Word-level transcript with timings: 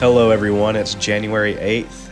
Hello, 0.00 0.30
everyone. 0.30 0.76
It's 0.76 0.94
January 0.94 1.56
8th, 1.56 2.08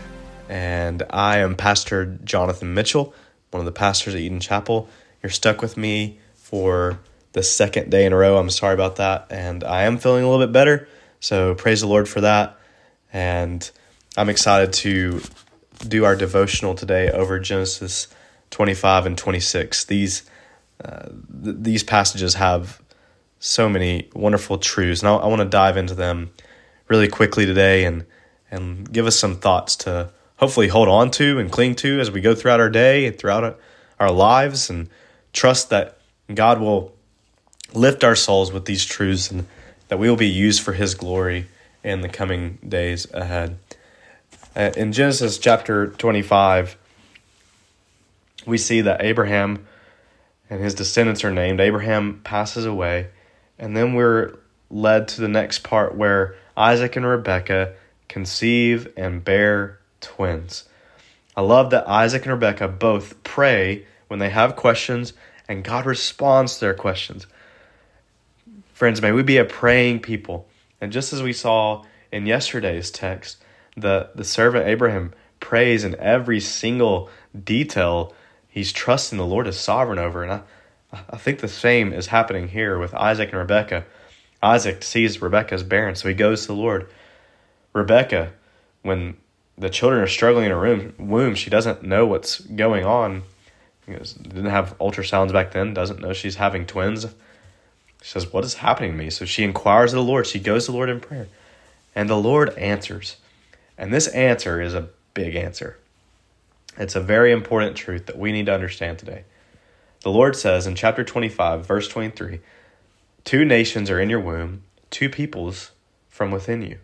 and 0.51 1.05
I 1.09 1.39
am 1.39 1.55
Pastor 1.55 2.19
Jonathan 2.23 2.75
Mitchell, 2.75 3.15
one 3.51 3.63
of 3.63 3.65
the 3.65 3.73
pastors 3.73 4.15
at 4.15 4.21
Eden 4.21 4.41
Chapel. 4.41 4.91
You're 5.23 5.31
stuck 5.31 5.63
with 5.63 5.79
me 5.79 6.19
for 6.35 7.01
the 7.33 7.43
second 7.43 7.91
day 7.91 8.05
in 8.05 8.13
a 8.13 8.17
row. 8.17 8.37
I'm 8.37 8.51
sorry 8.51 8.75
about 8.75 8.97
that, 8.97 9.29
and 9.31 9.65
I 9.65 9.85
am 9.85 9.97
feeling 9.97 10.23
a 10.23 10.29
little 10.29 10.47
bit 10.47 10.53
better, 10.53 10.87
so 11.21 11.55
praise 11.55 11.81
the 11.81 11.87
Lord 11.87 12.11
for 12.11 12.21
that. 12.21 12.59
And 13.11 13.69
I'm 14.19 14.29
excited 14.29 14.75
to 14.75 15.23
do 15.89 16.05
our 16.05 16.15
devotional 16.15 16.75
today 16.75 17.11
over 17.11 17.39
Genesis 17.39 18.09
25 18.51 19.07
and 19.07 19.17
26. 19.17 19.87
These 19.87 20.29
uh, 20.85 21.09
th- 21.43 21.57
these 21.61 21.83
passages 21.85 22.35
have 22.35 22.83
so 23.41 23.67
many 23.67 24.11
wonderful 24.13 24.59
truths, 24.59 25.01
and 25.01 25.09
I, 25.09 25.15
I 25.15 25.27
want 25.29 25.41
to 25.41 25.49
dive 25.49 25.79
into 25.79 25.95
them 25.95 26.33
really 26.89 27.09
quickly 27.09 27.47
today 27.47 27.85
and 27.85 28.05
and 28.51 28.91
give 28.91 29.07
us 29.07 29.19
some 29.19 29.37
thoughts 29.37 29.77
to 29.77 30.11
hopefully 30.37 30.69
hold 30.69 30.89
on 30.89 31.11
to 31.11 31.39
and 31.39 31.53
cling 31.53 31.75
to 31.75 32.01
as 32.01 32.11
we 32.11 32.21
go 32.21 32.35
throughout 32.35 32.61
our 32.61 32.71
day 32.71 33.07
and 33.07 33.19
throughout 33.19 33.59
our 34.01 34.11
lives 34.11 34.71
and 34.71 34.89
trust 35.33 35.71
that 35.71 35.99
God 36.33 36.61
will 36.61 36.95
lift 37.75 38.05
our 38.05 38.17
souls 38.17 38.53
with 38.53 38.65
these 38.65 38.85
truths 38.85 39.31
and 39.31 39.47
that 39.89 39.99
we 39.99 40.09
will 40.09 40.17
be 40.17 40.29
used 40.29 40.63
for 40.63 40.73
his 40.73 40.95
glory 40.95 41.47
in 41.85 42.01
the 42.01 42.09
coming 42.09 42.59
days 42.67 43.07
ahead. 43.13 43.59
Uh, 44.57 44.71
in 44.77 44.93
Genesis 44.93 45.39
chapter 45.39 45.89
25, 45.89 46.77
we 48.47 48.59
see 48.59 48.81
that 48.81 49.03
Abraham 49.03 49.67
and 50.51 50.63
his 50.63 50.75
descendants 50.75 51.25
are 51.25 51.31
named. 51.31 51.61
Abraham 51.61 52.21
passes 52.25 52.65
away, 52.65 53.09
and 53.59 53.77
then 53.77 53.95
we're 53.95 54.35
led 54.71 55.09
to 55.09 55.21
the 55.21 55.29
next 55.29 55.63
part 55.63 55.95
where 55.95 56.35
Isaac 56.59 56.97
and 56.97 57.07
Rebekah 57.07 57.75
conceive 58.09 58.93
and 58.97 59.23
bear 59.23 59.79
twins. 60.01 60.65
I 61.37 61.41
love 61.41 61.71
that 61.71 61.89
Isaac 61.89 62.25
and 62.25 62.33
Rebekah 62.33 62.69
both 62.69 63.23
pray 63.23 63.87
when 64.09 64.19
they 64.19 64.31
have 64.31 64.57
questions 64.57 65.13
and 65.49 65.63
God 65.63 65.87
responds 65.87 66.55
to 66.55 66.61
their 66.61 66.75
questions. 66.75 67.27
Friends, 68.73 69.01
may 69.01 69.13
we 69.13 69.23
be 69.23 69.37
a 69.37 69.45
praying 69.45 70.01
people. 70.01 70.49
And 70.81 70.93
just 70.93 71.13
as 71.13 71.23
we 71.23 71.33
saw 71.33 71.85
in 72.11 72.27
yesterday's 72.27 72.91
text, 72.91 73.43
the, 73.77 74.11
the 74.15 74.25
servant 74.25 74.67
Abraham 74.67 75.15
prays 75.41 75.85
in 75.85 75.95
every 75.97 76.41
single 76.41 77.09
detail. 77.45 78.13
He's 78.49 78.73
trusting 78.73 79.17
the 79.17 79.25
Lord 79.25 79.47
is 79.47 79.59
sovereign 79.59 79.99
over. 79.99 80.25
And 80.25 80.33
I, 80.33 80.43
I 81.11 81.17
think 81.17 81.39
the 81.39 81.49
same 81.49 81.93
is 81.93 82.09
happening 82.09 82.49
here 82.49 82.79
with 82.79 82.95
Isaac 82.95 83.31
and 83.31 83.39
Rebekah. 83.39 83.85
Isaac 84.43 84.83
sees 84.83 85.21
Rebekah's 85.21 85.63
barren, 85.63 85.95
so 85.95 86.09
he 86.09 86.15
goes 86.15 86.43
to 86.43 86.49
the 86.49 86.55
Lord. 86.55 86.89
Rebekah, 87.73 88.33
when 88.83 89.17
the 89.57 89.71
children 89.71 90.01
are 90.01 90.07
struggling 90.07 90.45
in 90.45 90.51
her 90.53 90.61
room, 90.61 90.95
womb, 90.99 91.35
she 91.35 91.51
doesn't 91.51 91.83
know 91.83 92.07
what's 92.07 92.41
going 92.41 92.85
on. 92.85 93.23
Didn't 93.87 94.47
have 94.47 94.79
ultrasounds 94.79 95.33
back 95.33 95.53
then, 95.53 95.75
doesn't 95.75 96.01
know 96.01 96.13
she's 96.13 96.37
having 96.37 96.67
twins. 96.67 97.07
She 98.03 98.11
says, 98.11 98.33
What 98.33 98.45
is 98.45 98.55
happening 98.55 98.93
to 98.93 98.97
me? 98.97 99.11
So 99.11 99.25
she 99.25 99.45
inquires 99.45 99.93
of 99.93 99.97
the 99.97 100.05
Lord. 100.05 100.27
She 100.27 100.39
goes 100.39 100.67
to 100.67 100.73
the 100.73 100.77
Lord 100.77 100.91
in 100.91 101.01
prayer. 101.01 101.27
And 101.95 102.09
the 102.09 102.17
Lord 102.17 102.51
answers. 102.57 103.17
And 103.77 103.93
this 103.93 104.07
answer 104.09 104.61
is 104.61 104.75
a 104.75 104.91
big 105.15 105.35
answer. 105.35 105.79
It's 106.77 106.95
a 106.95 107.01
very 107.01 107.33
important 107.33 107.77
truth 107.77 108.07
that 108.07 108.19
we 108.19 108.31
need 108.31 108.47
to 108.47 108.55
understand 108.55 108.99
today. 108.99 109.25
The 110.03 110.11
Lord 110.11 110.37
says 110.37 110.67
in 110.67 110.77
chapter 110.77 111.03
25, 111.03 111.67
verse 111.67 111.89
23 111.89 112.41
Two 113.29 113.45
nations 113.45 113.91
are 113.91 114.01
in 114.01 114.09
your 114.09 114.21
womb, 114.21 114.63
two 114.89 115.11
peoples 115.11 115.73
from 116.09 116.31
within 116.31 116.63
you 116.63 116.79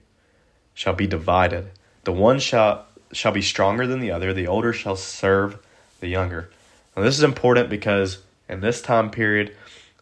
shall 0.75 0.93
be 0.93 1.07
divided. 1.07 1.71
The 2.03 2.13
one 2.13 2.39
shall, 2.39 2.85
shall 3.13 3.33
be 3.33 3.41
stronger 3.41 3.87
than 3.87 4.01
the 4.01 4.11
other, 4.11 4.35
the 4.35 4.47
older 4.47 4.75
shall 4.75 4.95
serve 4.95 5.57
the 6.01 6.09
younger. 6.09 6.51
Now, 6.95 7.03
this 7.03 7.17
is 7.17 7.23
important 7.23 7.71
because 7.71 8.19
in 8.47 8.61
this 8.61 8.83
time 8.83 9.11
period, 9.11 9.57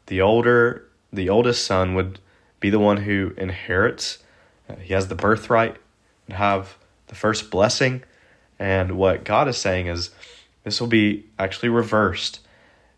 the 0.07 0.21
older, 0.21 0.89
the 1.13 1.29
oldest 1.29 1.65
son 1.65 1.95
would 1.95 2.19
be 2.59 2.71
the 2.71 2.81
one 2.81 2.97
who 2.97 3.35
inherits. 3.37 4.19
Uh, 4.69 4.75
he 4.75 4.95
has 4.95 5.07
the 5.07 5.15
birthright, 5.15 5.77
and 6.27 6.37
have 6.37 6.77
the 7.07 7.15
first 7.15 7.53
blessing. 7.53 8.03
And 8.59 8.99
what 8.99 9.23
God 9.23 9.47
is 9.47 9.59
saying 9.59 9.87
is 9.87 10.11
this 10.65 10.81
will 10.81 10.89
be 10.89 11.25
actually 11.39 11.69
reversed. 11.69 12.41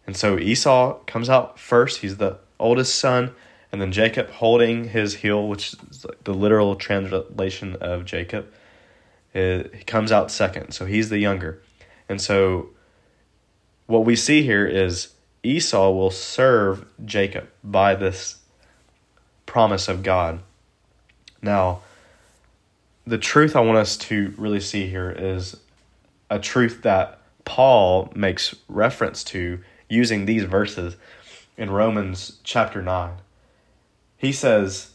And 0.06 0.16
so 0.16 0.38
Esau 0.38 1.00
comes 1.00 1.28
out 1.28 1.58
first. 1.58 1.98
He's 1.98 2.16
the 2.16 2.38
oldest 2.64 2.96
son, 2.96 3.32
and 3.70 3.80
then 3.80 3.92
Jacob 3.92 4.30
holding 4.30 4.88
his 4.88 5.16
heel, 5.16 5.46
which 5.46 5.74
is 5.90 6.06
the 6.24 6.34
literal 6.34 6.74
translation 6.76 7.76
of 7.76 8.04
Jacob, 8.04 8.46
eh, 9.34 9.64
he 9.72 9.84
comes 9.84 10.10
out 10.10 10.30
second. 10.30 10.72
So 10.72 10.86
he's 10.86 11.10
the 11.10 11.18
younger. 11.18 11.62
And 12.08 12.20
so 12.20 12.70
what 13.86 14.04
we 14.04 14.16
see 14.16 14.42
here 14.42 14.66
is 14.66 15.14
Esau 15.42 15.90
will 15.90 16.10
serve 16.10 16.86
Jacob 17.04 17.48
by 17.62 17.94
this 17.94 18.38
promise 19.46 19.88
of 19.88 20.02
God. 20.02 20.40
Now, 21.42 21.80
the 23.06 23.18
truth 23.18 23.54
I 23.54 23.60
want 23.60 23.78
us 23.78 23.96
to 23.98 24.32
really 24.38 24.60
see 24.60 24.88
here 24.88 25.10
is 25.10 25.56
a 26.30 26.38
truth 26.38 26.82
that 26.82 27.20
Paul 27.44 28.10
makes 28.14 28.54
reference 28.68 29.22
to 29.24 29.60
using 29.88 30.24
these 30.24 30.44
verses 30.44 30.96
in 31.56 31.70
Romans 31.70 32.38
chapter 32.42 32.82
9. 32.82 33.14
He 34.16 34.32
says, 34.32 34.90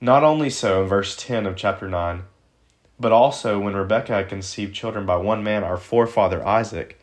Not 0.00 0.22
only 0.22 0.50
so 0.50 0.82
in 0.82 0.88
verse 0.88 1.16
10 1.16 1.46
of 1.46 1.56
chapter 1.56 1.88
9, 1.88 2.22
but 2.98 3.12
also 3.12 3.58
when 3.58 3.74
Rebekah 3.74 4.12
had 4.12 4.28
conceived 4.28 4.74
children 4.74 5.04
by 5.04 5.16
one 5.16 5.42
man, 5.42 5.64
our 5.64 5.76
forefather 5.76 6.46
Isaac, 6.46 7.00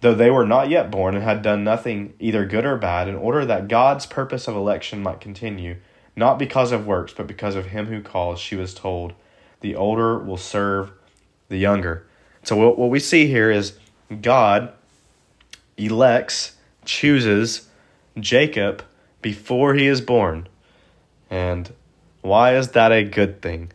though 0.00 0.14
they 0.14 0.30
were 0.30 0.46
not 0.46 0.68
yet 0.68 0.90
born 0.90 1.14
and 1.14 1.24
had 1.24 1.42
done 1.42 1.64
nothing 1.64 2.14
either 2.20 2.46
good 2.46 2.64
or 2.64 2.76
bad, 2.76 3.08
in 3.08 3.16
order 3.16 3.44
that 3.44 3.68
God's 3.68 4.06
purpose 4.06 4.46
of 4.46 4.54
election 4.54 5.02
might 5.02 5.20
continue, 5.20 5.76
not 6.14 6.38
because 6.38 6.72
of 6.72 6.86
works, 6.86 7.12
but 7.12 7.26
because 7.26 7.54
of 7.54 7.66
him 7.66 7.86
who 7.86 8.02
calls, 8.02 8.38
she 8.38 8.56
was 8.56 8.74
told, 8.74 9.14
The 9.60 9.74
older 9.74 10.18
will 10.18 10.36
serve 10.36 10.92
the 11.48 11.56
younger. 11.56 12.06
So, 12.44 12.56
what 12.56 12.90
we 12.90 13.00
see 13.00 13.26
here 13.26 13.50
is 13.50 13.78
God 14.20 14.72
elects, 15.76 16.56
chooses 16.84 17.67
Jacob 18.22 18.82
before 19.22 19.74
he 19.74 19.86
is 19.86 20.00
born. 20.00 20.48
And 21.30 21.72
why 22.20 22.56
is 22.56 22.70
that 22.70 22.92
a 22.92 23.04
good 23.04 23.42
thing? 23.42 23.72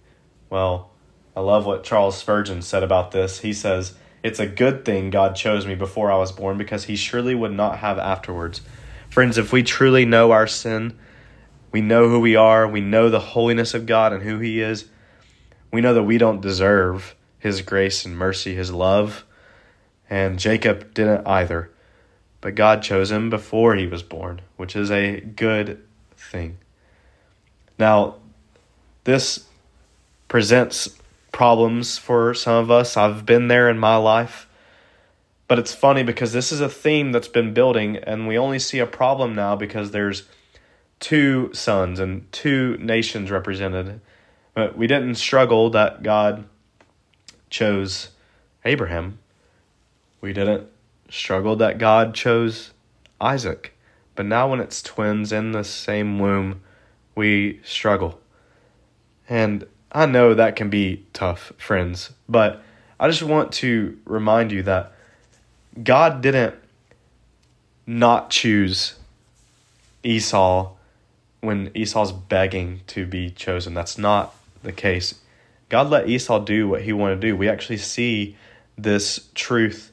Well, 0.50 0.92
I 1.36 1.42
love 1.42 1.66
what 1.66 1.84
Charles 1.84 2.18
Spurgeon 2.18 2.62
said 2.62 2.84
about 2.84 3.12
this. 3.12 3.40
He 3.40 3.54
says, 3.54 3.96
It's 4.22 4.40
a 4.40 4.48
good 4.48 4.86
thing 4.86 5.10
God 5.10 5.36
chose 5.36 5.66
me 5.66 5.76
before 5.76 6.12
I 6.12 6.18
was 6.18 6.32
born 6.32 6.58
because 6.58 6.86
he 6.86 6.96
surely 6.96 7.36
would 7.36 7.52
not 7.52 7.80
have 7.80 7.98
afterwards. 7.98 8.62
Friends, 9.10 9.38
if 9.38 9.52
we 9.52 9.64
truly 9.64 10.06
know 10.06 10.32
our 10.32 10.48
sin, 10.48 10.98
we 11.72 11.82
know 11.82 12.08
who 12.08 12.20
we 12.20 12.36
are, 12.36 12.68
we 12.68 12.82
know 12.82 13.10
the 13.10 13.20
holiness 13.20 13.74
of 13.74 13.86
God 13.86 14.14
and 14.14 14.24
who 14.24 14.40
he 14.40 14.62
is, 14.62 14.86
we 15.72 15.82
know 15.82 15.94
that 15.96 16.04
we 16.04 16.20
don't 16.20 16.42
deserve 16.42 17.16
his 17.40 17.62
grace 17.62 18.06
and 18.06 18.18
mercy, 18.18 18.56
his 18.56 18.72
love. 18.72 19.26
And 20.10 20.38
Jacob 20.38 20.94
didn't 20.94 21.26
either. 21.26 21.72
But 22.44 22.56
God 22.56 22.84
chose 22.84 23.10
him 23.10 23.30
before 23.30 23.76
he 23.76 23.88
was 23.88 24.04
born, 24.04 24.42
which 24.58 24.76
is 24.76 24.92
a 24.92 25.22
good 25.22 25.82
thing. 26.18 26.58
Now, 27.80 28.16
this 29.06 29.46
presents 30.28 31.00
problems 31.32 31.98
for 31.98 32.34
some 32.34 32.56
of 32.56 32.70
us. 32.70 32.98
I've 32.98 33.26
been 33.26 33.48
there 33.48 33.70
in 33.70 33.80
my 33.80 33.96
life. 33.96 34.50
But 35.48 35.58
it's 35.58 35.74
funny 35.74 36.04
because 36.04 36.34
this 36.34 36.52
is 36.52 36.60
a 36.60 36.68
theme 36.68 37.14
that's 37.14 37.30
been 37.30 37.54
building, 37.54 37.96
and 37.96 38.28
we 38.28 38.38
only 38.38 38.60
see 38.60 38.80
a 38.80 38.86
problem 38.86 39.34
now 39.34 39.56
because 39.56 39.92
there's 39.92 40.24
two 41.00 41.50
sons 41.54 41.98
and 41.98 42.30
two 42.34 42.76
nations 42.78 43.32
represented. 43.32 44.02
But 44.54 44.78
we 44.78 44.86
didn't 44.86 45.16
struggle 45.16 45.70
that 45.70 46.04
God 46.04 46.44
chose 47.50 48.10
Abraham. 48.66 49.20
We 50.20 50.34
didn't 50.34 50.73
struggle 51.14 51.56
that 51.58 51.78
God 51.78 52.16
chose 52.16 52.72
Isaac. 53.22 53.74
But 54.16 54.26
now, 54.26 54.50
when 54.50 54.60
it's 54.60 54.82
twins 54.82 55.32
in 55.32 55.52
the 55.52 55.64
same 55.64 56.20
womb, 56.20 56.62
we 57.16 57.62
struggle. 57.64 58.20
And 59.30 59.66
I 59.92 60.06
know 60.06 60.34
that 60.34 60.56
can 60.56 60.70
be 60.70 61.06
tough, 61.14 61.54
friends, 61.58 62.12
but 62.28 62.62
I 63.00 63.08
just 63.08 63.24
want 63.24 63.52
to 63.54 63.98
remind 64.06 64.52
you 64.52 64.64
that 64.64 64.92
God 65.84 66.22
didn't 66.22 66.56
not 67.86 68.30
choose 68.30 68.96
Esau 70.04 70.72
when 71.42 71.72
Esau's 71.74 72.12
begging 72.12 72.82
to 72.88 73.06
be 73.06 73.30
chosen. 73.30 73.74
That's 73.74 73.98
not 73.98 74.36
the 74.64 74.72
case. 74.72 75.16
God 75.70 75.90
let 75.90 76.10
Esau 76.10 76.40
do 76.40 76.68
what 76.68 76.84
he 76.84 76.94
wanted 76.94 77.22
to 77.22 77.28
do. 77.28 77.36
We 77.36 77.50
actually 77.50 77.78
see 77.78 78.36
this 78.78 79.30
truth 79.34 79.93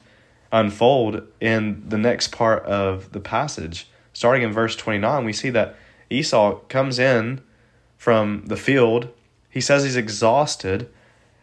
unfold 0.51 1.23
in 1.39 1.83
the 1.87 1.97
next 1.97 2.29
part 2.29 2.63
of 2.65 3.11
the 3.11 3.19
passage. 3.19 3.89
Starting 4.13 4.43
in 4.43 4.51
verse 4.51 4.75
29, 4.75 5.23
we 5.23 5.33
see 5.33 5.49
that 5.49 5.75
Esau 6.09 6.59
comes 6.67 6.99
in 6.99 7.41
from 7.97 8.45
the 8.47 8.57
field 8.57 9.09
he 9.51 9.61
says 9.61 9.83
he's 9.83 9.97
exhausted 9.97 10.89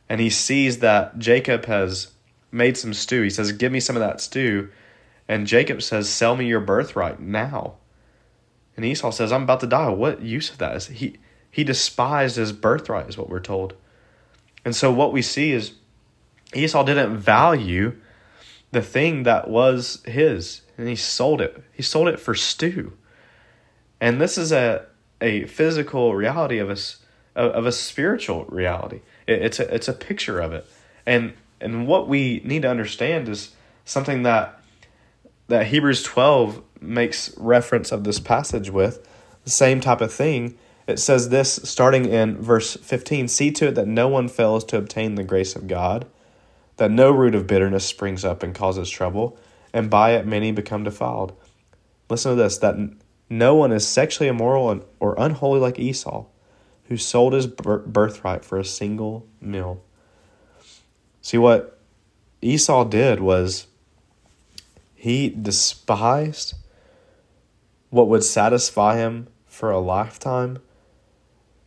and 0.08 0.20
he 0.20 0.30
sees 0.30 0.78
that 0.78 1.18
Jacob 1.18 1.66
has 1.66 2.12
made 2.50 2.76
some 2.76 2.94
stew. 2.94 3.22
He 3.22 3.30
says, 3.30 3.52
Give 3.52 3.70
me 3.70 3.80
some 3.80 3.94
of 3.94 4.00
that 4.00 4.20
stew. 4.20 4.70
And 5.28 5.46
Jacob 5.46 5.82
says, 5.82 6.08
Sell 6.08 6.34
me 6.34 6.46
your 6.46 6.60
birthright 6.60 7.20
now. 7.20 7.74
And 8.74 8.84
Esau 8.84 9.10
says, 9.10 9.30
I'm 9.30 9.42
about 9.42 9.60
to 9.60 9.66
die. 9.66 9.90
What 9.90 10.22
use 10.22 10.50
of 10.50 10.58
that 10.58 10.74
is 10.74 10.86
he 10.86 11.18
he 11.50 11.64
despised 11.64 12.36
his 12.36 12.52
birthright, 12.52 13.08
is 13.08 13.18
what 13.18 13.28
we're 13.28 13.40
told. 13.40 13.74
And 14.64 14.74
so 14.74 14.90
what 14.90 15.12
we 15.12 15.22
see 15.22 15.52
is 15.52 15.72
Esau 16.54 16.82
didn't 16.84 17.18
value 17.18 17.96
the 18.70 18.82
thing 18.82 19.22
that 19.22 19.48
was 19.48 20.02
his, 20.04 20.62
and 20.76 20.88
he 20.88 20.96
sold 20.96 21.40
it. 21.40 21.62
He 21.72 21.82
sold 21.82 22.08
it 22.08 22.20
for 22.20 22.34
stew. 22.34 22.92
And 24.00 24.20
this 24.20 24.38
is 24.38 24.52
a 24.52 24.86
a 25.20 25.46
physical 25.46 26.14
reality 26.14 26.58
of 26.58 26.70
us 26.70 26.98
of 27.34 27.66
a 27.66 27.72
spiritual 27.72 28.44
reality. 28.46 29.00
It's 29.26 29.60
a 29.60 29.74
it's 29.74 29.88
a 29.88 29.92
picture 29.92 30.40
of 30.40 30.52
it, 30.52 30.66
and 31.06 31.32
and 31.60 31.86
what 31.86 32.08
we 32.08 32.40
need 32.44 32.62
to 32.62 32.70
understand 32.70 33.28
is 33.28 33.54
something 33.84 34.22
that 34.24 34.60
that 35.48 35.68
Hebrews 35.68 36.02
twelve 36.02 36.62
makes 36.80 37.36
reference 37.36 37.90
of 37.90 38.04
this 38.04 38.20
passage 38.20 38.70
with 38.70 39.06
the 39.44 39.50
same 39.50 39.80
type 39.80 40.00
of 40.00 40.12
thing. 40.12 40.56
It 40.86 40.98
says 40.98 41.28
this 41.28 41.60
starting 41.64 42.06
in 42.06 42.40
verse 42.40 42.76
fifteen: 42.76 43.28
See 43.28 43.50
to 43.52 43.68
it 43.68 43.74
that 43.74 43.88
no 43.88 44.08
one 44.08 44.28
fails 44.28 44.64
to 44.64 44.76
obtain 44.76 45.14
the 45.14 45.24
grace 45.24 45.56
of 45.56 45.66
God, 45.68 46.06
that 46.78 46.90
no 46.90 47.10
root 47.10 47.34
of 47.34 47.46
bitterness 47.46 47.84
springs 47.84 48.24
up 48.24 48.42
and 48.42 48.54
causes 48.54 48.90
trouble, 48.90 49.38
and 49.72 49.90
by 49.90 50.12
it 50.12 50.26
many 50.26 50.50
become 50.50 50.82
defiled. 50.82 51.36
Listen 52.08 52.32
to 52.32 52.42
this: 52.42 52.58
that 52.58 52.76
no 53.30 53.54
one 53.54 53.70
is 53.70 53.86
sexually 53.86 54.28
immoral 54.28 54.84
or 54.98 55.14
unholy 55.18 55.60
like 55.60 55.78
Esau 55.78 56.24
who 56.88 56.96
sold 56.96 57.34
his 57.34 57.46
birthright 57.46 58.44
for 58.44 58.58
a 58.58 58.64
single 58.64 59.26
meal. 59.40 59.82
See, 61.20 61.36
what 61.36 61.78
Esau 62.40 62.84
did 62.84 63.20
was 63.20 63.66
he 64.94 65.28
despised 65.28 66.54
what 67.90 68.08
would 68.08 68.24
satisfy 68.24 68.96
him 68.96 69.28
for 69.46 69.70
a 69.70 69.78
lifetime 69.78 70.58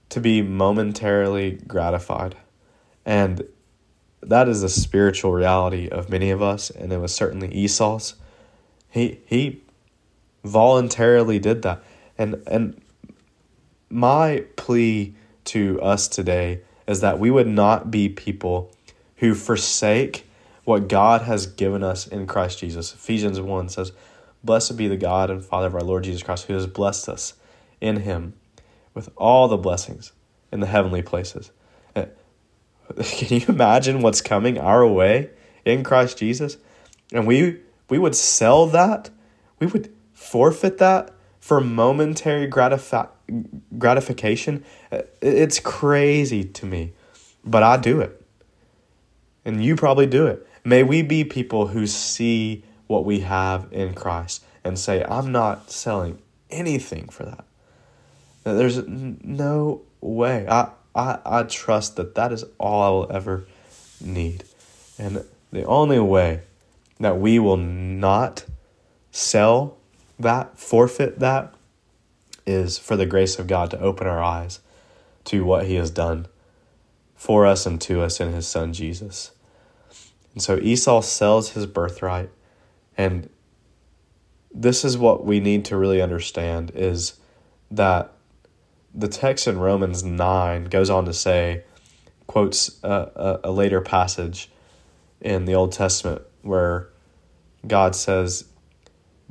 to 0.10 0.20
be 0.20 0.42
momentarily 0.42 1.52
gratified. 1.68 2.36
And 3.06 3.48
that 4.22 4.48
is 4.48 4.62
the 4.62 4.70
spiritual 4.70 5.32
reality 5.32 5.88
of 5.90 6.10
many 6.10 6.30
of 6.30 6.42
us, 6.42 6.70
and 6.70 6.92
it 6.94 6.98
was 6.98 7.14
certainly 7.14 7.54
Esau's. 7.54 8.16
He 8.90 9.20
he 9.26 9.62
voluntarily 10.44 11.40
did 11.40 11.62
that. 11.64 11.84
And 12.18 12.42
and 12.48 12.82
my 13.90 14.46
plea 14.56 15.16
to 15.46 15.82
us 15.82 16.08
today 16.08 16.62
is 16.88 17.02
that 17.02 17.20
we 17.20 17.32
would 17.32 17.48
not 17.48 17.92
be 17.92 18.10
people 18.10 18.72
who 19.18 19.34
forsake 19.34 20.28
what 20.64 20.88
God 20.88 21.24
has 21.24 21.48
given 21.48 21.84
us 21.84 22.08
in 22.08 22.28
Christ 22.28 22.60
Jesus. 22.60 22.94
Ephesians 22.94 23.40
1 23.40 23.70
says, 23.70 23.92
Blessed 24.44 24.78
be 24.78 24.88
the 24.88 24.98
God 24.98 25.30
and 25.30 25.44
Father 25.44 25.68
of 25.68 25.76
our 25.76 25.82
Lord 25.82 26.04
Jesus 26.04 26.24
Christ, 26.24 26.46
who 26.46 26.54
has 26.54 26.68
blessed 26.68 27.10
us 27.10 27.34
in 27.80 27.98
him 27.98 28.34
with 28.94 29.10
all 29.16 29.48
the 29.48 29.58
blessings 29.58 30.12
in 30.52 30.60
the 30.60 30.68
heavenly 30.68 31.02
places. 31.02 31.52
Can 33.04 33.40
you 33.40 33.46
imagine 33.48 34.02
what's 34.02 34.22
coming 34.22 34.58
our 34.58 34.86
way 34.88 35.30
in 35.66 35.84
Christ 35.84 36.18
Jesus? 36.18 36.58
And 37.12 37.28
we 37.28 37.60
we 37.90 38.00
would 38.00 38.16
sell 38.16 38.68
that, 38.68 39.10
we 39.60 39.68
would 39.68 39.94
forfeit 40.14 40.78
that 40.78 41.14
for 41.40 41.60
momentary 41.60 42.48
gratifi- 42.50 43.10
gratification, 43.78 44.64
it's 45.22 45.60
crazy 45.60 46.44
to 46.44 46.66
me. 46.66 46.94
But 47.44 47.64
I 47.64 47.78
do 47.78 48.00
it. 48.00 48.22
And 49.44 49.64
you 49.64 49.76
probably 49.76 50.06
do 50.06 50.28
it. 50.28 50.48
May 50.64 50.84
we 50.84 51.02
be 51.02 51.24
people 51.24 51.68
who 51.68 51.88
see 51.88 52.64
what 52.88 53.04
we 53.04 53.22
have 53.22 53.68
in 53.72 53.96
Christ 53.96 54.44
and 54.64 54.78
say, 54.78 55.04
I'm 55.04 55.32
not 55.32 55.72
selling 55.72 56.22
anything 56.52 57.10
for 57.10 57.26
that. 57.26 57.46
There's 58.44 58.86
no 58.88 59.82
way. 60.00 60.48
I, 60.48 60.70
I, 60.96 61.20
I 61.26 61.44
trust 61.44 61.96
that 61.96 62.16
that 62.16 62.32
is 62.32 62.46
all 62.58 62.82
I 62.82 62.90
will 62.90 63.12
ever 63.16 63.46
need. 64.00 64.44
And 64.98 65.24
the 65.52 65.64
only 65.66 66.00
way 66.00 66.42
that 67.00 67.18
we 67.18 67.40
will 67.40 67.58
not 67.58 68.46
sell 69.12 69.78
that, 70.20 70.58
forfeit 70.58 71.20
that, 71.20 71.54
is 72.46 72.78
for 72.78 72.96
the 72.96 73.06
grace 73.06 73.40
of 73.40 73.48
God 73.48 73.72
to 73.72 73.80
open 73.80 74.08
our 74.08 74.22
eyes 74.22 74.60
to 75.26 75.44
what 75.44 75.66
He 75.66 75.76
has 75.76 75.92
done 75.92 76.28
for 77.16 77.46
us 77.46 77.66
and 77.66 77.80
to 77.82 78.02
us 78.02 78.20
in 78.20 78.34
His 78.34 78.48
Son 78.48 78.74
Jesus. 78.74 79.32
And 80.34 80.42
so 80.42 80.58
Esau 80.58 81.02
sells 81.02 81.52
his 81.52 81.66
birthright, 81.66 82.30
and 82.98 83.30
this 84.54 84.86
is 84.86 84.98
what 84.98 85.26
we 85.26 85.40
need 85.40 85.66
to 85.66 85.78
really 85.78 86.02
understand 86.02 86.72
is 86.74 87.20
that 87.70 88.14
the 88.94 89.08
text 89.08 89.48
in 89.48 89.60
Romans 89.60 90.04
9 90.04 90.66
goes 90.66 90.90
on 90.90 91.06
to 91.06 91.14
say, 91.14 91.64
quotes 92.28 92.80
a, 92.84 92.90
a, 92.90 93.40
a 93.46 93.52
later 93.52 93.82
passage 93.82 94.50
in 95.20 95.46
the 95.46 95.54
Old 95.54 95.72
Testament 95.72 96.22
where 96.42 96.90
God 97.68 97.96
says, 97.96 98.46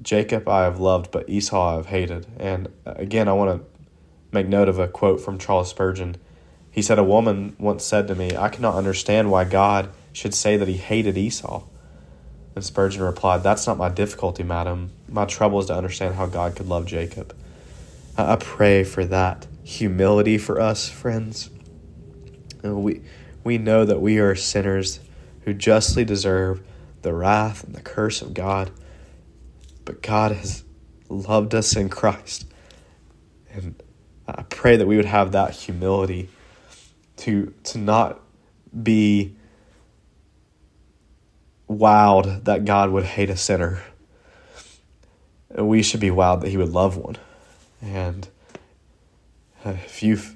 Jacob 0.02 0.48
I 0.48 0.64
have 0.64 0.80
loved, 0.80 1.10
but 1.10 1.28
Esau 1.28 1.72
I 1.72 1.76
have 1.76 1.86
hated. 1.86 2.26
And 2.38 2.68
again, 2.86 3.28
I 3.28 3.32
want 3.32 3.60
to 3.60 3.66
make 4.32 4.46
note 4.46 4.68
of 4.68 4.78
a 4.78 4.88
quote 4.88 5.20
from 5.20 5.38
Charles 5.38 5.70
Spurgeon. 5.70 6.16
He 6.70 6.82
said, 6.82 6.98
A 6.98 7.04
woman 7.04 7.56
once 7.58 7.84
said 7.84 8.06
to 8.08 8.14
me, 8.14 8.36
I 8.36 8.48
cannot 8.48 8.76
understand 8.76 9.30
why 9.30 9.44
God 9.44 9.90
should 10.12 10.34
say 10.34 10.56
that 10.56 10.68
he 10.68 10.76
hated 10.76 11.18
Esau. 11.18 11.64
And 12.54 12.64
Spurgeon 12.64 13.02
replied, 13.02 13.42
That's 13.42 13.66
not 13.66 13.76
my 13.76 13.88
difficulty, 13.88 14.42
madam. 14.42 14.90
My 15.08 15.24
trouble 15.24 15.58
is 15.58 15.66
to 15.66 15.74
understand 15.74 16.14
how 16.14 16.26
God 16.26 16.56
could 16.56 16.68
love 16.68 16.86
Jacob. 16.86 17.34
I 18.16 18.36
pray 18.36 18.84
for 18.84 19.04
that 19.06 19.46
humility 19.62 20.38
for 20.38 20.60
us, 20.60 20.88
friends. 20.88 21.50
We, 22.62 23.02
we 23.44 23.58
know 23.58 23.84
that 23.84 24.00
we 24.00 24.18
are 24.18 24.34
sinners 24.34 25.00
who 25.42 25.54
justly 25.54 26.04
deserve 26.04 26.62
the 27.02 27.14
wrath 27.14 27.64
and 27.64 27.74
the 27.74 27.80
curse 27.80 28.22
of 28.22 28.34
God. 28.34 28.70
But 29.84 30.02
God 30.02 30.32
has 30.32 30.64
loved 31.08 31.54
us 31.54 31.74
in 31.74 31.88
Christ. 31.88 32.46
And 33.52 33.82
I 34.28 34.42
pray 34.42 34.76
that 34.76 34.86
we 34.86 34.96
would 34.96 35.06
have 35.06 35.32
that 35.32 35.52
humility 35.52 36.28
to 37.16 37.52
to 37.64 37.78
not 37.78 38.20
be 38.82 39.36
wowed 41.68 42.44
that 42.44 42.64
God 42.64 42.90
would 42.90 43.04
hate 43.04 43.30
a 43.30 43.36
sinner. 43.36 43.82
We 45.56 45.82
should 45.82 46.00
be 46.00 46.10
wowed 46.10 46.42
that 46.42 46.50
he 46.50 46.56
would 46.56 46.70
love 46.70 46.96
one. 46.96 47.16
And 47.82 48.28
if 49.64 50.02
you've 50.02 50.34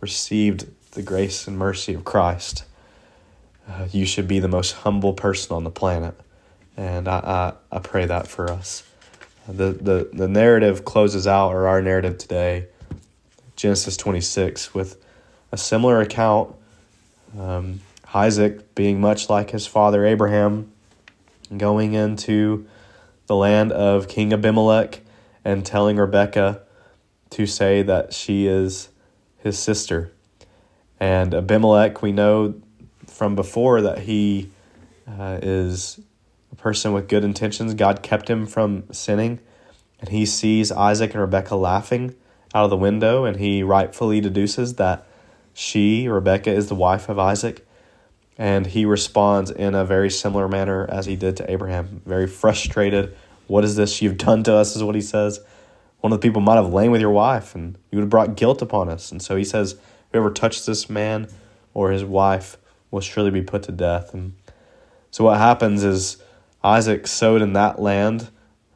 received 0.00 0.66
the 0.92 1.02
grace 1.02 1.46
and 1.46 1.58
mercy 1.58 1.94
of 1.94 2.04
Christ, 2.04 2.64
uh, 3.68 3.88
you 3.90 4.04
should 4.06 4.28
be 4.28 4.38
the 4.38 4.48
most 4.48 4.72
humble 4.72 5.12
person 5.12 5.56
on 5.56 5.64
the 5.64 5.70
planet. 5.70 6.14
And 6.76 7.08
I, 7.08 7.54
I, 7.70 7.76
I 7.76 7.78
pray 7.78 8.06
that 8.06 8.26
for 8.28 8.50
us. 8.50 8.82
The, 9.46 9.72
the, 9.72 10.10
the 10.12 10.28
narrative 10.28 10.84
closes 10.84 11.26
out, 11.26 11.50
or 11.50 11.66
our 11.66 11.82
narrative 11.82 12.18
today, 12.18 12.66
Genesis 13.56 13.96
26, 13.96 14.74
with 14.74 15.02
a 15.52 15.56
similar 15.56 16.00
account. 16.00 16.54
Um, 17.38 17.80
Isaac 18.12 18.74
being 18.74 19.00
much 19.00 19.28
like 19.28 19.50
his 19.50 19.66
father 19.66 20.06
Abraham, 20.06 20.72
going 21.56 21.94
into 21.94 22.66
the 23.26 23.36
land 23.36 23.72
of 23.72 24.08
King 24.08 24.32
Abimelech 24.32 25.00
and 25.44 25.64
telling 25.64 25.96
Rebekah 25.96 26.62
to 27.34 27.46
say 27.46 27.82
that 27.82 28.12
she 28.12 28.46
is 28.46 28.90
his 29.38 29.58
sister. 29.58 30.12
And 31.00 31.34
Abimelech, 31.34 32.00
we 32.00 32.12
know 32.12 32.54
from 33.08 33.34
before 33.34 33.82
that 33.82 34.00
he 34.00 34.50
uh, 35.08 35.40
is 35.42 35.98
a 36.52 36.54
person 36.54 36.92
with 36.92 37.08
good 37.08 37.24
intentions. 37.24 37.74
God 37.74 38.02
kept 38.02 38.30
him 38.30 38.46
from 38.46 38.84
sinning, 38.92 39.40
and 40.00 40.10
he 40.10 40.24
sees 40.24 40.70
Isaac 40.70 41.10
and 41.12 41.20
Rebekah 41.20 41.56
laughing 41.56 42.14
out 42.54 42.64
of 42.64 42.70
the 42.70 42.76
window, 42.76 43.24
and 43.24 43.36
he 43.38 43.64
rightfully 43.64 44.20
deduces 44.20 44.74
that 44.74 45.04
she, 45.52 46.06
Rebekah, 46.06 46.52
is 46.52 46.68
the 46.68 46.76
wife 46.76 47.08
of 47.08 47.18
Isaac. 47.18 47.66
And 48.38 48.66
he 48.66 48.84
responds 48.84 49.50
in 49.50 49.74
a 49.74 49.84
very 49.84 50.10
similar 50.10 50.48
manner 50.48 50.86
as 50.88 51.06
he 51.06 51.16
did 51.16 51.36
to 51.38 51.50
Abraham, 51.50 52.00
very 52.06 52.28
frustrated. 52.28 53.16
What 53.48 53.64
is 53.64 53.74
this 53.74 54.00
you've 54.00 54.18
done 54.18 54.44
to 54.44 54.54
us? 54.54 54.76
Is 54.76 54.84
what 54.84 54.94
he 54.94 55.00
says. 55.00 55.40
One 56.04 56.12
of 56.12 56.20
the 56.20 56.28
people 56.28 56.42
might 56.42 56.56
have 56.56 56.70
lain 56.70 56.90
with 56.90 57.00
your 57.00 57.08
wife, 57.08 57.54
and 57.54 57.78
you 57.90 57.96
would 57.96 58.02
have 58.02 58.10
brought 58.10 58.36
guilt 58.36 58.60
upon 58.60 58.90
us. 58.90 59.10
And 59.10 59.22
so 59.22 59.36
he 59.36 59.44
says, 59.44 59.76
Whoever 60.12 60.30
touched 60.30 60.66
this 60.66 60.90
man 60.90 61.28
or 61.72 61.92
his 61.92 62.04
wife 62.04 62.58
will 62.90 63.00
surely 63.00 63.30
be 63.30 63.40
put 63.40 63.62
to 63.62 63.72
death. 63.72 64.12
And 64.12 64.34
so 65.10 65.24
what 65.24 65.38
happens 65.38 65.82
is 65.82 66.18
Isaac 66.62 67.06
sowed 67.06 67.40
in 67.40 67.54
that 67.54 67.80
land, 67.80 68.28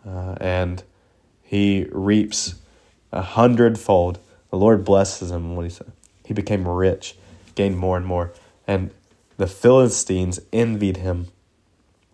uh, 0.06 0.37
and 0.40 0.82
he 1.42 1.87
reaps 1.92 2.54
a 3.12 3.20
hundredfold. 3.20 4.18
The 4.49 4.56
Lord 4.56 4.82
blesses 4.82 5.30
him. 5.30 5.54
What 5.54 5.64
he 5.64 5.70
said, 5.70 5.92
he 6.25 6.32
became 6.32 6.66
rich, 6.66 7.14
gained 7.54 7.76
more 7.76 7.99
and 7.99 8.06
more. 8.06 8.32
And 8.66 8.90
the 9.37 9.47
Philistines 9.47 10.40
envied 10.50 10.97
him. 10.97 11.26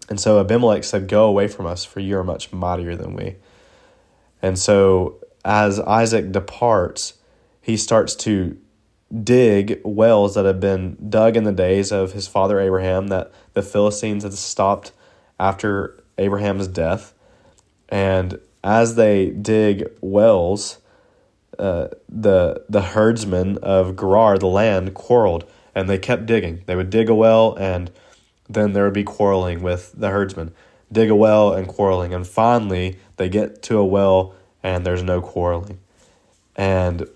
And 0.08 0.18
so 0.18 0.40
Abimelech 0.40 0.82
said, 0.82 1.06
Go 1.06 1.26
away 1.26 1.46
from 1.46 1.66
us, 1.66 1.84
for 1.84 2.00
you 2.00 2.18
are 2.18 2.24
much 2.24 2.52
mightier 2.52 2.96
than 2.96 3.14
we. 3.14 3.36
And 4.44 4.58
so 4.58 5.20
as 5.42 5.80
Isaac 5.80 6.30
departs, 6.30 7.14
he 7.62 7.78
starts 7.78 8.14
to 8.16 8.58
dig 9.22 9.80
wells 9.86 10.34
that 10.34 10.44
have 10.44 10.60
been 10.60 10.98
dug 11.08 11.38
in 11.38 11.44
the 11.44 11.52
days 11.52 11.90
of 11.90 12.12
his 12.12 12.28
father 12.28 12.60
Abraham 12.60 13.08
that 13.08 13.32
the 13.54 13.62
Philistines 13.62 14.22
had 14.22 14.34
stopped 14.34 14.92
after 15.40 16.04
Abraham's 16.18 16.68
death. 16.68 17.14
And 17.88 18.38
as 18.62 18.96
they 18.96 19.30
dig 19.30 19.88
wells, 20.02 20.76
uh, 21.58 21.88
the 22.06 22.66
the 22.68 22.82
herdsmen 22.82 23.56
of 23.62 23.96
Gerar, 23.96 24.36
the 24.36 24.46
land, 24.46 24.92
quarreled, 24.92 25.48
and 25.74 25.88
they 25.88 25.96
kept 25.96 26.26
digging. 26.26 26.64
They 26.66 26.76
would 26.76 26.90
dig 26.90 27.08
a 27.08 27.14
well, 27.14 27.54
and 27.54 27.90
then 28.46 28.74
there 28.74 28.84
would 28.84 28.92
be 28.92 29.04
quarreling 29.04 29.62
with 29.62 29.92
the 29.96 30.10
herdsmen. 30.10 30.52
Dig 30.90 31.10
a 31.10 31.16
well 31.16 31.52
and 31.52 31.66
quarreling, 31.66 32.14
and 32.14 32.26
finally 32.26 32.98
they 33.16 33.28
get 33.28 33.62
to 33.64 33.78
a 33.78 33.84
well, 33.84 34.34
and 34.62 34.86
there's 34.86 35.02
no 35.02 35.20
quarreling. 35.20 35.78
And 36.56 37.08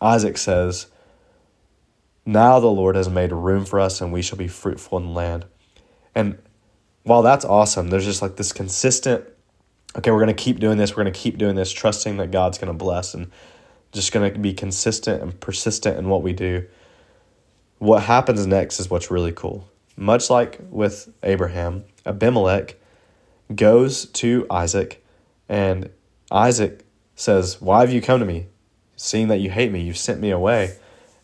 Isaac 0.00 0.38
says, 0.38 0.86
"Now 2.24 2.60
the 2.60 2.68
Lord 2.68 2.96
has 2.96 3.08
made 3.08 3.32
room 3.32 3.64
for 3.64 3.80
us, 3.80 4.00
and 4.00 4.12
we 4.12 4.22
shall 4.22 4.38
be 4.38 4.48
fruitful 4.48 4.98
in 4.98 5.06
the 5.06 5.12
land." 5.12 5.46
And 6.14 6.38
while 7.02 7.22
that's 7.22 7.44
awesome, 7.44 7.88
there's 7.88 8.04
just 8.04 8.22
like 8.22 8.36
this 8.36 8.52
consistent 8.52 9.26
okay, 9.96 10.10
we're 10.10 10.18
going 10.18 10.34
to 10.34 10.42
keep 10.42 10.58
doing 10.58 10.78
this. 10.78 10.92
We're 10.92 11.02
going 11.02 11.12
to 11.12 11.18
keep 11.18 11.38
doing 11.38 11.54
this, 11.54 11.70
trusting 11.70 12.16
that 12.16 12.30
God's 12.30 12.58
going 12.58 12.72
to 12.72 12.78
bless 12.78 13.14
and 13.14 13.30
just 13.92 14.12
going 14.12 14.32
to 14.32 14.38
be 14.38 14.54
consistent 14.54 15.22
and 15.22 15.38
persistent 15.38 15.98
in 15.98 16.08
what 16.08 16.22
we 16.22 16.32
do. 16.32 16.66
What 17.78 18.04
happens 18.04 18.46
next 18.46 18.80
is 18.80 18.88
what's 18.88 19.10
really 19.10 19.32
cool. 19.32 19.68
Much 19.96 20.30
like 20.30 20.60
with 20.70 21.12
Abraham, 21.22 21.84
Abimelech 22.06 22.76
goes 23.56 24.06
to 24.06 24.46
Isaac, 24.50 25.04
and 25.48 25.90
Isaac 26.30 26.84
says, 27.14 27.60
Why 27.60 27.80
have 27.80 27.92
you 27.92 28.00
come 28.00 28.20
to 28.20 28.26
me? 28.26 28.46
Seeing 28.96 29.28
that 29.28 29.40
you 29.40 29.50
hate 29.50 29.72
me, 29.72 29.80
you've 29.80 29.96
sent 29.96 30.20
me 30.20 30.30
away. 30.30 30.76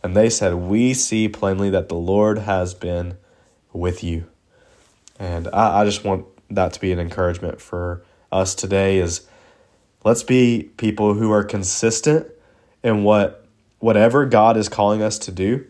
And 0.02 0.16
they 0.16 0.30
said, 0.30 0.54
We 0.54 0.94
see 0.94 1.28
plainly 1.28 1.70
that 1.70 1.88
the 1.88 1.96
Lord 1.96 2.38
has 2.38 2.74
been 2.74 3.16
with 3.72 4.02
you. 4.04 4.26
And 5.18 5.48
I, 5.48 5.80
I 5.80 5.84
just 5.84 6.04
want 6.04 6.26
that 6.50 6.72
to 6.72 6.80
be 6.80 6.92
an 6.92 6.98
encouragement 6.98 7.60
for 7.60 8.02
us 8.30 8.54
today 8.54 8.98
is 8.98 9.26
let's 10.04 10.22
be 10.22 10.70
people 10.76 11.14
who 11.14 11.30
are 11.32 11.44
consistent 11.44 12.26
in 12.82 13.04
what 13.04 13.46
whatever 13.78 14.26
God 14.26 14.56
is 14.56 14.68
calling 14.68 15.02
us 15.02 15.18
to 15.20 15.32
do. 15.32 15.66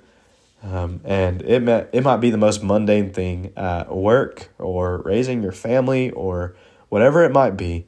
Um, 0.63 1.01
and 1.05 1.43
it 1.43 1.63
may, 1.63 1.87
it 1.93 2.03
might 2.03 2.17
be 2.17 2.31
the 2.31 2.37
most 2.37 2.63
mundane 2.63 3.13
thing 3.13 3.53
at 3.57 3.95
work 3.95 4.49
or 4.59 4.99
raising 4.99 5.43
your 5.43 5.53
family 5.53 6.11
or 6.11 6.57
whatever 6.89 7.23
it 7.25 7.33
might 7.33 7.57
be. 7.57 7.87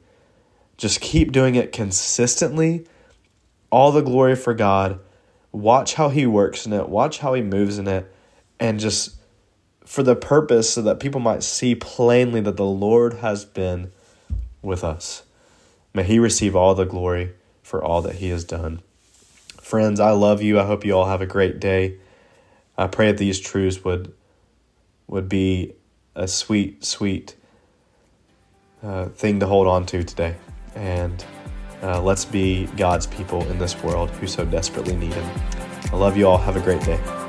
Just 0.77 1.01
keep 1.01 1.31
doing 1.31 1.55
it 1.55 1.71
consistently. 1.71 2.85
All 3.69 3.91
the 3.91 4.01
glory 4.01 4.35
for 4.35 4.53
God. 4.53 4.99
Watch 5.51 5.95
how 5.95 6.09
He 6.09 6.25
works 6.25 6.65
in 6.65 6.73
it. 6.73 6.87
Watch 6.89 7.19
how 7.19 7.33
He 7.33 7.41
moves 7.41 7.77
in 7.77 7.87
it. 7.87 8.13
And 8.59 8.79
just 8.79 9.15
for 9.85 10.03
the 10.03 10.15
purpose 10.15 10.73
so 10.73 10.81
that 10.81 10.99
people 10.99 11.19
might 11.19 11.43
see 11.43 11.75
plainly 11.75 12.39
that 12.41 12.57
the 12.57 12.65
Lord 12.65 13.15
has 13.15 13.43
been 13.43 13.91
with 14.61 14.83
us. 14.83 15.23
May 15.93 16.03
He 16.03 16.19
receive 16.19 16.55
all 16.55 16.73
the 16.73 16.85
glory 16.85 17.33
for 17.63 17.83
all 17.83 18.01
that 18.03 18.15
He 18.15 18.29
has 18.29 18.45
done. 18.45 18.81
Friends, 19.59 19.99
I 19.99 20.11
love 20.11 20.41
you. 20.41 20.59
I 20.59 20.65
hope 20.65 20.85
you 20.85 20.95
all 20.95 21.05
have 21.05 21.21
a 21.21 21.25
great 21.25 21.59
day. 21.59 21.97
I 22.81 22.87
pray 22.87 23.07
that 23.07 23.17
these 23.17 23.39
truths 23.39 23.83
would 23.83 24.13
would 25.07 25.29
be 25.29 25.73
a 26.15 26.27
sweet, 26.27 26.83
sweet 26.83 27.35
uh, 28.81 29.05
thing 29.09 29.39
to 29.41 29.45
hold 29.45 29.67
on 29.67 29.85
to 29.87 30.03
today. 30.03 30.35
And 30.73 31.23
uh, 31.83 32.01
let's 32.01 32.25
be 32.25 32.65
God's 32.77 33.05
people 33.05 33.43
in 33.49 33.59
this 33.59 33.81
world 33.83 34.09
who 34.11 34.25
so 34.25 34.45
desperately 34.45 34.95
need 34.95 35.13
Him. 35.13 35.41
I 35.91 35.95
love 35.97 36.17
you 36.17 36.27
all. 36.27 36.37
Have 36.37 36.55
a 36.55 36.61
great 36.61 36.81
day. 36.81 37.20